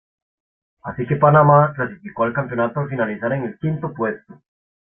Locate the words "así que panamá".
0.81-1.73